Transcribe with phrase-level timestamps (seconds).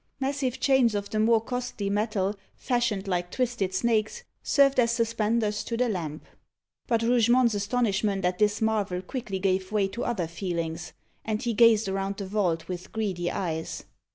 [0.19, 5.77] Massive chains of the more costly metal, fashioned like twisted snakes, served as suspenders to
[5.77, 6.25] the lamp.
[6.87, 10.93] But Rougemont's astonishment at this marvel quickly gave way to other feelings,
[11.23, 13.83] and he gazed around the vault with greedy eyes.